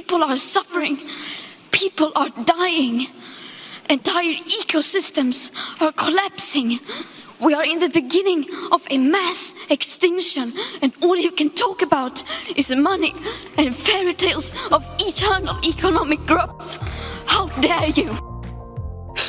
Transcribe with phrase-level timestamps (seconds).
[0.00, 0.98] People are suffering.
[1.72, 3.06] People are dying.
[3.90, 6.78] Entire ecosystems are collapsing.
[7.38, 12.24] We are in the beginning of a mass extinction, and all you can talk about
[12.56, 13.12] is money
[13.58, 16.78] and fairy tales of eternal economic growth.
[17.26, 18.29] How dare you!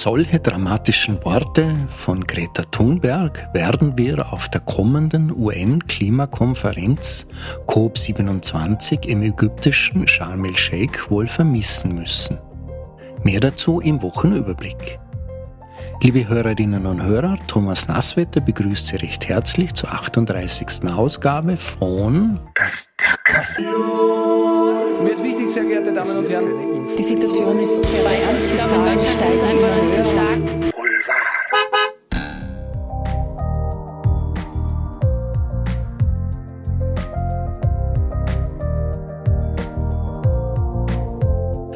[0.04, 7.28] Solche dramatischen Worte von Greta Thunberg werden wir auf der kommenden UN-Klimakonferenz
[7.68, 12.40] COP27 im ägyptischen Sharm el-Sheikh wohl vermissen müssen.
[13.22, 14.98] Mehr dazu im Wochenüberblick.
[16.02, 20.84] Liebe Hörerinnen und Hörer, Thomas Nasswetter begrüßt Sie recht herzlich zur 38.
[20.92, 23.46] Ausgabe von Das Zackerl.
[25.52, 26.88] Sehr geehrte Damen und Herren.
[26.98, 28.50] Die Situation ist sehr, ernst.
[28.50, 30.06] Die Zahlen steigen immer.
[30.06, 30.40] Stark.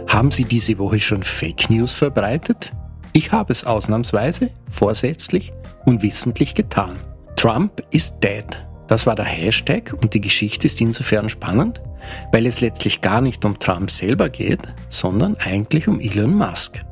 [0.08, 2.72] Haben Sie diese Woche schon Fake News verbreitet?
[3.12, 5.52] Ich habe es ausnahmsweise, vorsätzlich
[5.84, 6.94] und wissentlich getan.
[7.36, 8.46] Trump ist dead.
[8.88, 11.82] Das war der Hashtag und die Geschichte ist insofern spannend,
[12.32, 16.86] weil es letztlich gar nicht um Trump selber geht, sondern eigentlich um Elon Musk.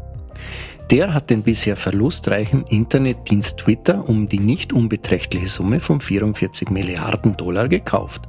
[0.89, 7.37] Der hat den bisher verlustreichen Internetdienst Twitter um die nicht unbeträchtliche Summe von 44 Milliarden
[7.37, 8.23] Dollar gekauft.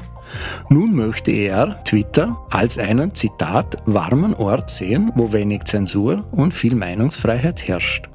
[0.69, 6.75] Nun möchte er Twitter als einen, Zitat, warmen Ort sehen, wo wenig Zensur und viel
[6.75, 8.09] Meinungsfreiheit herrscht.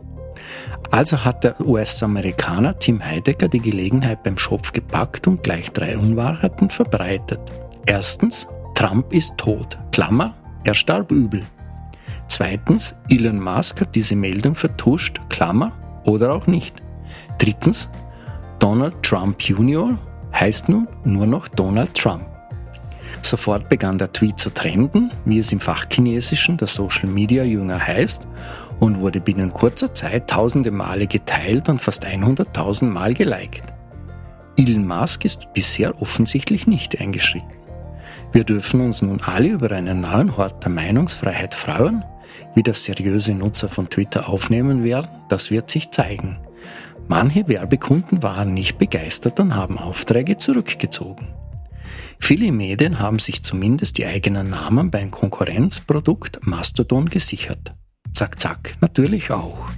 [0.92, 6.70] Also hat der US-Amerikaner Tim Heidegger die Gelegenheit beim Schopf gepackt und gleich drei Unwahrheiten
[6.70, 7.40] verbreitet.
[7.86, 9.78] Erstens, Trump ist tot.
[9.92, 11.44] Klammer, er starb übel.
[12.28, 15.20] Zweitens, Elon Musk hat diese Meldung vertuscht.
[15.30, 15.72] Klammer,
[16.06, 16.82] oder auch nicht.
[17.38, 17.90] Drittens,
[18.60, 19.98] Donald Trump Jr
[20.34, 22.26] heißt nun nur noch Donald Trump.
[23.22, 28.28] Sofort begann der Tweet zu trenden, wie es im Fachchinesischen der Social Media Jünger heißt,
[28.80, 33.64] und wurde binnen kurzer Zeit tausende Male geteilt und fast 100.000 Mal geliked.
[34.58, 37.52] Elon Musk ist bisher offensichtlich nicht eingeschritten.
[38.32, 42.04] Wir dürfen uns nun alle über einen neuen Hort der Meinungsfreiheit freuen.
[42.56, 46.40] Wie das seriöse Nutzer von Twitter aufnehmen werden, das wird sich zeigen.
[47.08, 51.30] Manche Werbekunden waren nicht begeistert und haben Aufträge zurückgezogen.
[52.20, 57.74] Viele Medien haben sich zumindest die eigenen Namen beim Konkurrenzprodukt Mastodon gesichert.
[58.20, 59.70] Zack, zack, natürlich auch.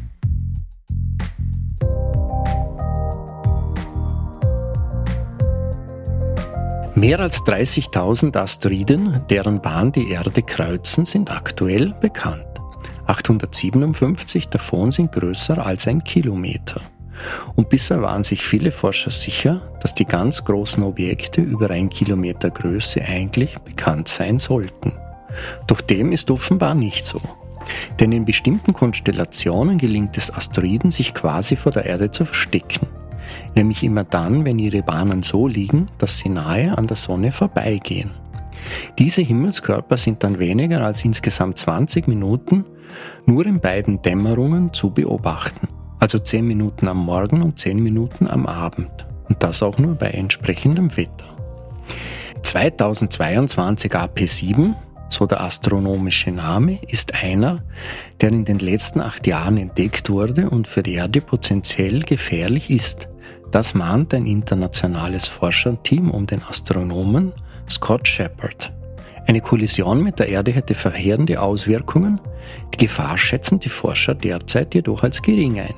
[6.96, 12.48] Mehr als 30.000 Asteroiden, deren Bahn die Erde kreuzen, sind aktuell bekannt.
[13.06, 16.82] 857 davon sind größer als ein Kilometer.
[17.56, 22.50] Und bisher waren sich viele Forscher sicher, dass die ganz großen Objekte über ein Kilometer
[22.50, 24.94] Größe eigentlich bekannt sein sollten.
[25.68, 27.22] Doch dem ist offenbar nicht so.
[28.00, 32.88] Denn in bestimmten Konstellationen gelingt es Asteroiden, sich quasi vor der Erde zu verstecken.
[33.56, 38.12] Nämlich immer dann, wenn ihre Bahnen so liegen, dass sie nahe an der Sonne vorbeigehen.
[39.00, 42.66] Diese Himmelskörper sind dann weniger als insgesamt 20 Minuten
[43.26, 45.68] nur in beiden Dämmerungen zu beobachten
[46.02, 49.06] also 10 Minuten am Morgen und 10 Minuten am Abend.
[49.30, 51.26] Und das auch nur bei entsprechendem Wetter.
[52.42, 54.74] 2022 AP7,
[55.14, 57.64] so der astronomische Name, ist einer,
[58.20, 63.08] der in den letzten acht Jahren entdeckt wurde und für die Erde potenziell gefährlich ist.
[63.52, 67.34] Das mahnt ein internationales Forscherteam um den Astronomen
[67.70, 68.72] Scott Shepard.
[69.28, 72.20] Eine Kollision mit der Erde hätte verheerende Auswirkungen.
[72.74, 75.76] Die Gefahr schätzen die Forscher derzeit jedoch als gering ein.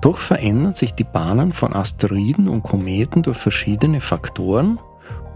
[0.00, 4.78] Doch verändern sich die Bahnen von Asteroiden und Kometen durch verschiedene Faktoren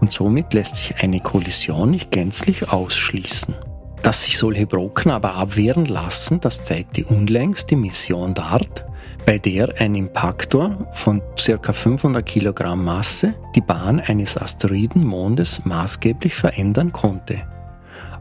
[0.01, 3.55] und somit lässt sich eine Kollision nicht gänzlich ausschließen.
[4.03, 8.85] Dass sich solche Brocken aber abwehren lassen, das zeigt die unlängste Mission DART,
[9.25, 11.73] bei der ein Impaktor von ca.
[11.73, 17.41] 500 Kilogramm Masse die Bahn eines Asteroidenmondes maßgeblich verändern konnte.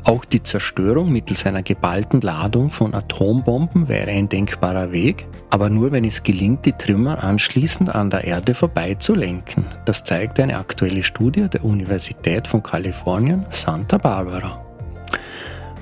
[0.04, 5.92] Auch die Zerstörung mittels einer geballten Ladung von Atombomben wäre ein denkbarer Weg, aber nur
[5.92, 9.64] wenn es gelingt, die Trümmer anschließend an der Erde vorbeizulenken.
[9.86, 14.62] Das zeigt eine aktuelle Studie der Universität von Kalifornien, Santa Barbara.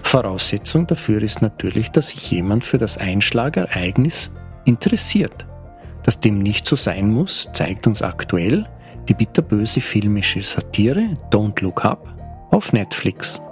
[0.05, 4.31] Voraussetzung dafür ist natürlich, dass sich jemand für das Einschlagereignis
[4.64, 5.46] interessiert.
[6.05, 8.67] Dass dem nicht so sein muss, zeigt uns aktuell
[9.08, 12.06] die bitterböse filmische Satire Don't Look Up
[12.52, 13.43] auf Netflix.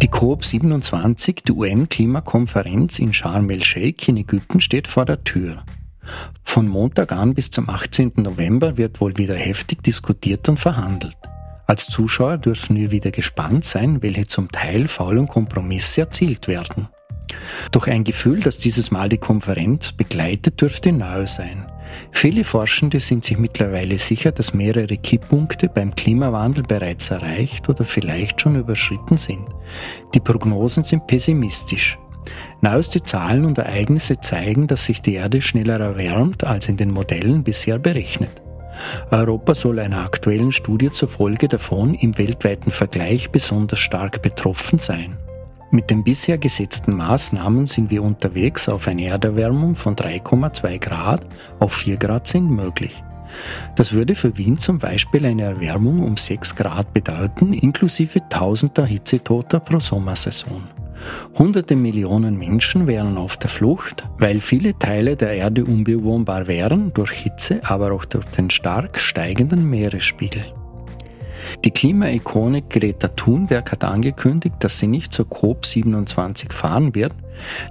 [0.00, 5.62] Die COP27, die UN-Klimakonferenz in Sharm el-Sheikh in Ägypten, steht vor der Tür.
[6.42, 8.12] Von Montag an bis zum 18.
[8.16, 11.16] November wird wohl wieder heftig diskutiert und verhandelt.
[11.66, 16.88] Als Zuschauer dürfen wir wieder gespannt sein, welche zum Teil faulen Kompromisse erzielt werden.
[17.72, 21.66] Doch ein Gefühl, dass dieses Mal die Konferenz begleitet, dürfte nahe sein.
[22.12, 28.40] Viele Forschende sind sich mittlerweile sicher, dass mehrere Kipppunkte beim Klimawandel bereits erreicht oder vielleicht
[28.40, 29.46] schon überschritten sind.
[30.14, 31.98] Die Prognosen sind pessimistisch.
[32.60, 37.44] Neueste Zahlen und Ereignisse zeigen, dass sich die Erde schneller erwärmt als in den Modellen
[37.44, 38.42] bisher berechnet.
[39.10, 45.16] Europa soll einer aktuellen Studie zufolge davon im weltweiten Vergleich besonders stark betroffen sein.
[45.76, 51.26] Mit den bisher gesetzten Maßnahmen sind wir unterwegs auf eine Erderwärmung von 3,2 Grad
[51.58, 53.04] auf 4 Grad sind möglich.
[53.74, 59.60] Das würde für Wien zum Beispiel eine Erwärmung um 6 Grad bedeuten, inklusive tausender Hitzetoter
[59.60, 60.62] pro Sommersaison.
[61.38, 67.10] Hunderte Millionen Menschen wären auf der Flucht, weil viele Teile der Erde unbewohnbar wären durch
[67.10, 70.42] Hitze, aber auch durch den stark steigenden Meeresspiegel.
[71.64, 77.12] Die Klimaikone Greta Thunberg hat angekündigt, dass sie nicht zur COP27 fahren wird,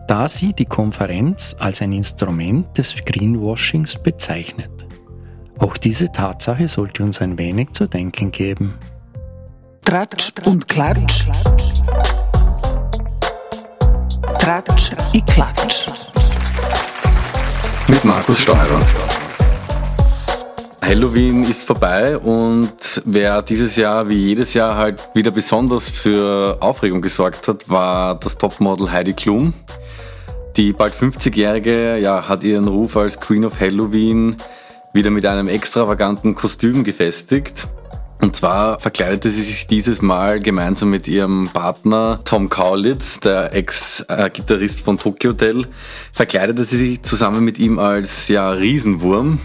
[0.07, 4.69] da sie die Konferenz als ein Instrument des Greenwashings bezeichnet.
[5.57, 8.77] Auch diese Tatsache sollte uns ein wenig zu denken geben.
[9.81, 11.25] Tratsch und Klatsch.
[14.39, 15.87] Tratsch und Klatsch.
[17.87, 18.79] Mit Markus Steurer.
[20.85, 27.01] Halloween ist vorbei und wer dieses Jahr wie jedes Jahr halt wieder besonders für Aufregung
[27.01, 29.55] gesorgt hat, war das Topmodel Heidi Klum.
[30.57, 34.35] Die bald 50-Jährige ja, hat ihren Ruf als Queen of Halloween
[34.93, 37.67] wieder mit einem extravaganten Kostüm gefestigt.
[38.21, 44.81] Und zwar verkleidete sie sich dieses Mal gemeinsam mit ihrem Partner Tom Kaulitz, der Ex-Gitarrist
[44.81, 45.65] von Tokyo Hotel,
[46.13, 49.39] verkleidete sie sich zusammen mit ihm als ja, Riesenwurm.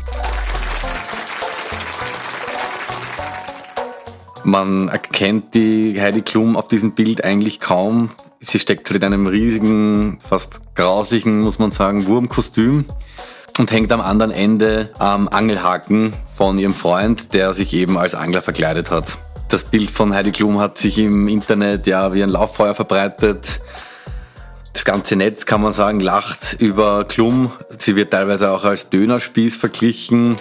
[4.44, 8.10] Man erkennt die Heidi Klum auf diesem Bild eigentlich kaum.
[8.40, 12.86] Sie steckt halt in einem riesigen, fast grauslichen, muss man sagen, Wurmkostüm
[13.58, 18.40] und hängt am anderen Ende am Angelhaken von ihrem Freund, der sich eben als Angler
[18.40, 19.18] verkleidet hat.
[19.50, 23.60] Das Bild von Heidi Klum hat sich im Internet ja wie ein Lauffeuer verbreitet.
[24.72, 27.52] Das ganze Netz, kann man sagen, lacht über Klum.
[27.78, 30.36] Sie wird teilweise auch als Dönerspieß verglichen.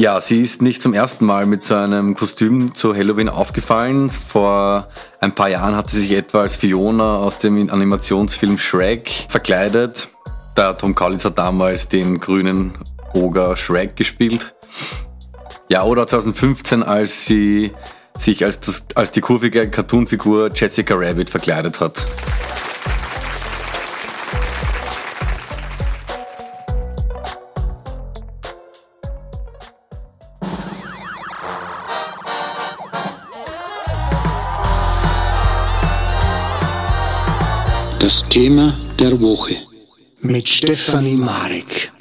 [0.00, 4.08] Ja, sie ist nicht zum ersten Mal mit so einem Kostüm zu Halloween aufgefallen.
[4.08, 4.88] Vor
[5.20, 10.08] ein paar Jahren hat sie sich etwa als Fiona aus dem Animationsfilm Shrek verkleidet.
[10.56, 12.78] Der Tom Collins hat damals den grünen
[13.12, 14.54] Oger Shrek gespielt.
[15.68, 17.72] Ja, oder 2015, als sie
[18.16, 22.02] sich als, das, als die kurvige Cartoonfigur Jessica Rabbit verkleidet hat.
[38.00, 39.56] Das Thema der Woche
[40.22, 41.92] mit Stefanie Marek.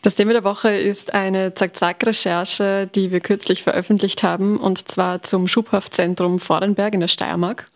[0.00, 5.46] Das Thema der Woche ist eine Zack-Zack-Recherche, die wir kürzlich veröffentlicht haben, und zwar zum
[5.46, 7.66] Schubhaftzentrum Vordenberg in der Steiermark.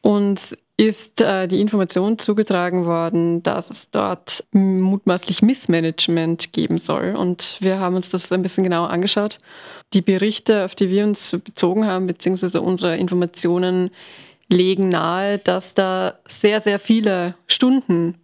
[0.00, 7.16] Uns ist äh, die Information zugetragen worden, dass es dort mutmaßlich Missmanagement geben soll.
[7.16, 9.40] Und wir haben uns das ein bisschen genauer angeschaut.
[9.92, 13.90] Die Berichte, auf die wir uns bezogen haben, beziehungsweise unsere Informationen,
[14.50, 18.16] legen nahe, dass da sehr, sehr viele Stunden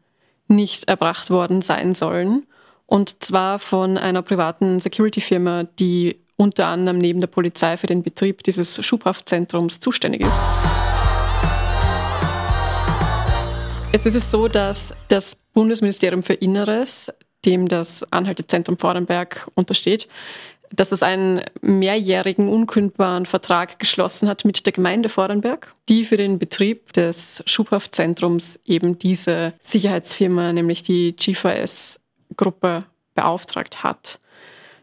[0.48, 2.46] nicht erbracht worden sein sollen.
[2.86, 8.42] Und zwar von einer privaten Security-Firma, die unter anderem neben der Polizei für den Betrieb
[8.42, 10.40] dieses Schubhaftzentrums zuständig ist.
[13.92, 17.10] Jetzt ist es so, dass das Bundesministerium für Inneres,
[17.46, 20.06] dem das Anhaltezentrum Vordenberg untersteht,
[20.70, 26.38] dass es einen mehrjährigen unkündbaren Vertrag geschlossen hat mit der Gemeinde Vorarlberg, die für den
[26.38, 34.20] Betrieb des Schubhaftzentrums eben diese Sicherheitsfirma, nämlich die GVS-Gruppe, beauftragt hat.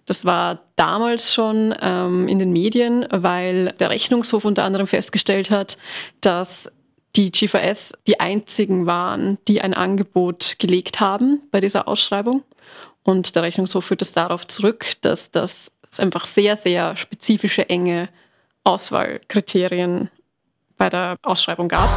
[0.06, 5.78] Das war damals schon ähm, in den Medien, weil der Rechnungshof unter anderem festgestellt hat,
[6.20, 6.72] dass
[7.16, 12.44] die GVS die einzigen waren, die ein Angebot gelegt haben bei dieser Ausschreibung.
[13.04, 18.10] Und der Rechnungshof führt es darauf zurück, dass das einfach sehr, sehr spezifische, enge
[18.64, 20.10] Auswahlkriterien
[20.78, 21.90] bei der Ausschreibung gab.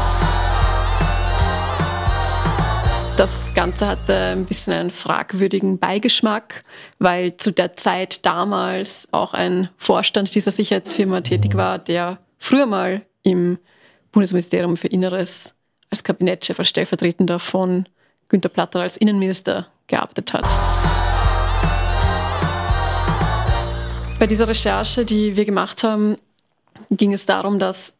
[3.16, 6.64] Das Ganze hatte ein bisschen einen fragwürdigen Beigeschmack,
[6.98, 13.00] weil zu der Zeit damals auch ein Vorstand dieser Sicherheitsfirma tätig war, der früher mal
[13.22, 13.58] im
[14.12, 15.56] Bundesministerium für Inneres
[15.88, 17.88] als Kabinettchef, als Stellvertretender von
[18.28, 21.05] Günter Platter als Innenminister gearbeitet hat.
[24.26, 26.16] Bei dieser Recherche, die wir gemacht haben,
[26.90, 27.96] ging es darum, dass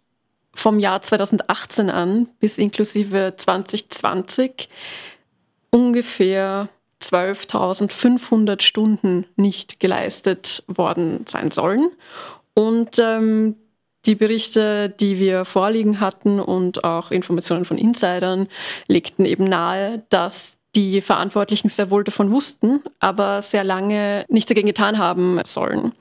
[0.52, 4.68] vom Jahr 2018 an bis inklusive 2020
[5.71, 6.68] ungefähr
[7.00, 11.92] 12.500 Stunden nicht geleistet worden sein sollen.
[12.54, 13.54] Und ähm,
[14.04, 18.49] die Berichte, die wir vorliegen hatten und auch Informationen von Insidern
[18.88, 24.68] legten eben nahe, dass die Verantwortlichen sehr wohl davon wussten, aber sehr lange nichts dagegen
[24.68, 25.92] getan haben sollen.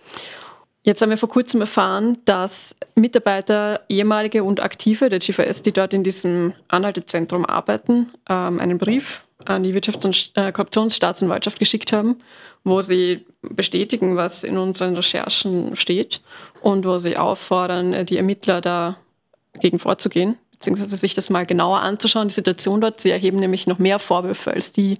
[0.83, 5.95] Jetzt haben wir vor kurzem erfahren, dass Mitarbeiter, ehemalige und aktive der GVS, die dort
[5.95, 12.17] in diesem Anhaltezentrum arbeiten, ähm, einen Brief an die Wirtschafts- und äh, Korruptionsstaatsanwaltschaft geschickt haben,
[12.63, 16.21] wo sie bestätigen, was in unseren Recherchen steht
[16.61, 22.27] und wo sie auffordern, äh, die Ermittler dagegen vorzugehen, beziehungsweise sich das mal genauer anzuschauen,
[22.27, 22.99] die Situation dort.
[22.99, 24.97] Sie erheben nämlich noch mehr Vorwürfe als die,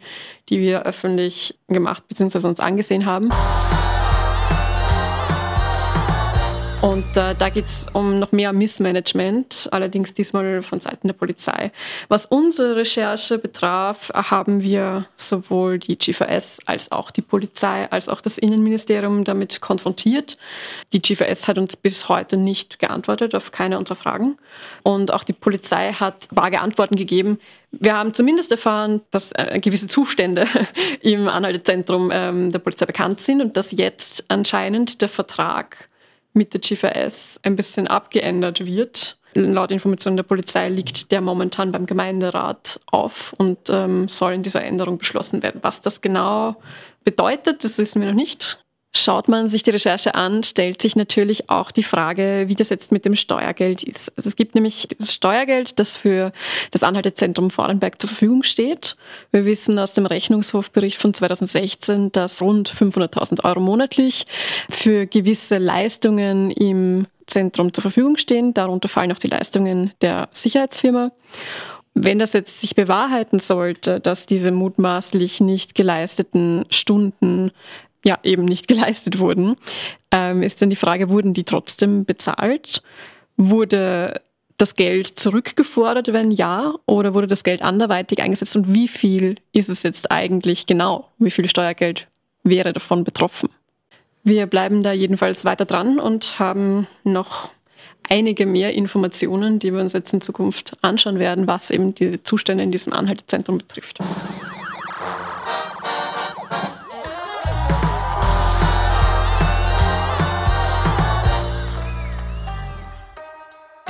[0.50, 2.48] die wir öffentlich gemacht bzw.
[2.48, 3.30] uns angesehen haben.
[6.82, 11.72] Und äh, da geht es um noch mehr Missmanagement, allerdings diesmal von Seiten der Polizei.
[12.10, 18.22] Was unsere Recherche betraf, haben wir sowohl die GVS als auch die Polizei als auch
[18.22, 20.38] das Innenministerium damit konfrontiert.
[20.94, 24.38] Die GVS hat uns bis heute nicht geantwortet auf keine unserer Fragen.
[24.84, 27.40] Und auch die Polizei hat vage Antworten gegeben.
[27.72, 30.48] Wir haben zumindest erfahren, dass äh, gewisse Zustände
[31.02, 35.90] im Anhaltezentrum ähm, der Polizei bekannt sind und dass jetzt anscheinend der Vertrag
[36.36, 39.18] mit der GVS ein bisschen abgeändert wird.
[39.34, 44.64] Laut Informationen der Polizei liegt der momentan beim Gemeinderat auf und ähm, soll in dieser
[44.64, 45.60] Änderung beschlossen werden.
[45.62, 46.56] Was das genau
[47.04, 48.60] bedeutet, das wissen wir noch nicht.
[48.98, 52.94] Schaut man sich die Recherche an, stellt sich natürlich auch die Frage, wie das jetzt
[52.94, 54.14] mit dem Steuergeld ist.
[54.16, 56.32] Also es gibt nämlich das Steuergeld, das für
[56.72, 58.96] das Anhaltezentrum Vorarlberg zur Verfügung steht.
[59.34, 64.28] Wir wissen aus dem Rechnungshofbericht von 2016, dass rund 500.000 Euro monatlich
[64.70, 68.54] für gewisse Leistungen im Zentrum zur Verfügung stehen.
[68.54, 71.12] Darunter fallen auch die Leistungen der Sicherheitsfirma.
[71.98, 77.52] Wenn das jetzt sich bewahrheiten sollte, dass diese mutmaßlich nicht geleisteten Stunden
[78.06, 79.58] ja eben nicht geleistet wurden,
[80.12, 82.82] ähm, ist dann die Frage, wurden die trotzdem bezahlt?
[83.36, 84.22] Wurde
[84.58, 89.70] das Geld zurückgefordert, wenn ja, oder wurde das Geld anderweitig eingesetzt und wie viel ist
[89.70, 91.10] es jetzt eigentlich genau?
[91.18, 92.08] Wie viel Steuergeld
[92.44, 93.50] wäre davon betroffen?
[94.24, 97.50] Wir bleiben da jedenfalls weiter dran und haben noch
[98.10, 102.64] einige mehr Informationen, die wir uns jetzt in Zukunft anschauen werden, was eben die Zustände
[102.64, 104.00] in diesem Anhaltezentrum betrifft.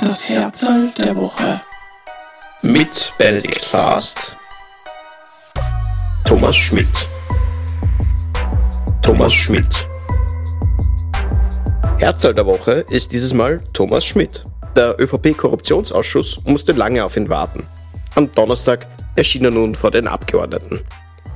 [0.06, 1.60] Das Herzl der Woche.
[2.62, 4.36] Mit Benedikt Fast.
[6.24, 7.08] Thomas Schmidt.
[9.02, 9.88] Thomas Schmidt.
[11.98, 14.44] Herzl der Woche ist dieses Mal Thomas Schmidt.
[14.76, 17.66] Der ÖVP-Korruptionsausschuss musste lange auf ihn warten.
[18.14, 18.86] Am Donnerstag
[19.16, 20.86] erschien er nun vor den Abgeordneten.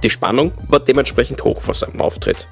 [0.04, 2.46] Die Spannung war dementsprechend hoch vor seinem Auftritt.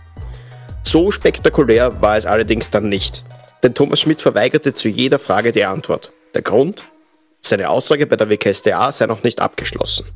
[0.83, 3.23] So spektakulär war es allerdings dann nicht.
[3.63, 6.11] Denn Thomas Schmidt verweigerte zu jeder Frage die Antwort.
[6.35, 6.85] Der Grund?
[7.43, 10.07] Seine Aussage bei der WKStA sei noch nicht abgeschlossen.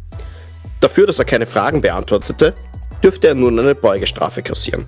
[0.81, 2.55] Dafür, dass er keine Fragen beantwortete,
[3.03, 4.87] dürfte er nun eine Beugestrafe kassieren.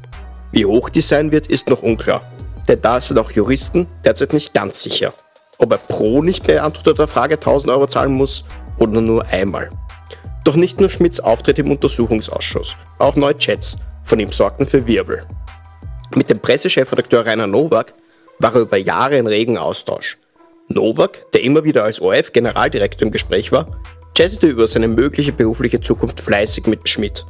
[0.53, 2.23] Wie hoch die sein wird, ist noch unklar,
[2.69, 5.13] denn da sind auch Juristen derzeit nicht ganz sicher,
[5.59, 8.45] ob er pro nicht beantworteter Frage 1000 Euro zahlen muss
[8.79, 9.71] oder nur einmal.
[10.45, 15.25] Doch nicht nur Schmidts Auftritt im Untersuchungsausschuss, auch neue Chats von ihm sorgten für Wirbel.
[16.15, 17.95] Mit dem Pressechefredakteur Rainer Nowak
[18.39, 20.19] war er über Jahre in regen Austausch.
[20.69, 23.67] Nowak, der immer wieder als ORF-Generaldirektor im Gespräch war,
[24.17, 27.25] chattete über seine mögliche berufliche Zukunft fleißig mit Schmidt.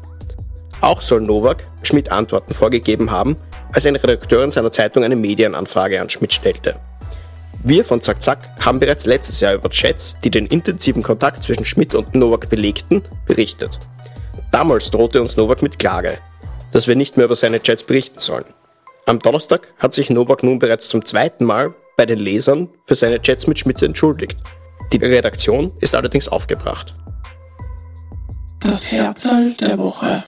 [0.80, 3.36] Auch soll Nowak Schmidt Antworten vorgegeben haben,
[3.72, 6.76] als eine Redakteurin seiner Zeitung eine Medienanfrage an Schmidt stellte.
[7.62, 11.64] Wir von Zack Zack haben bereits letztes Jahr über Chats, die den intensiven Kontakt zwischen
[11.64, 13.78] Schmidt und Nowak belegten, berichtet.
[14.52, 16.18] Damals drohte uns Nowak mit Klage,
[16.72, 18.44] dass wir nicht mehr über seine Chats berichten sollen.
[19.06, 23.20] Am Donnerstag hat sich Novak nun bereits zum zweiten Mal bei den Lesern für seine
[23.20, 24.38] Chats mit Schmitz entschuldigt.
[24.92, 26.94] Die Redaktion ist allerdings aufgebracht.
[28.60, 30.24] Das Herzl der Woche.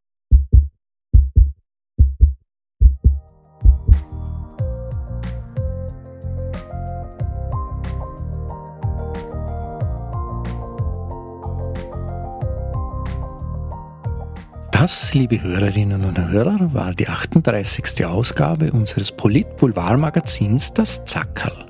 [14.86, 18.06] Das, liebe Hörerinnen und Hörer, war die 38.
[18.06, 21.66] Ausgabe unseres Polit-Boulevard-Magazins Das Zackerl.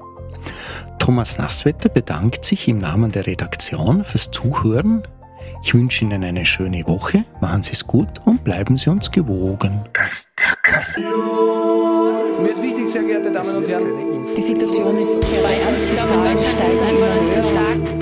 [0.99, 5.03] Thomas Nasswetter bedankt sich im Namen der Redaktion fürs Zuhören.
[5.63, 9.87] Ich wünsche Ihnen eine schöne Woche, machen Sie es gut und bleiben Sie uns gewogen.
[9.95, 10.29] Das
[12.43, 14.27] Mir ist wichtig, sehr geehrte Damen und Herren.
[14.37, 15.89] Die Situation ist sehr, sehr ernst.
[15.91, 17.96] Die Zahlen steigen immer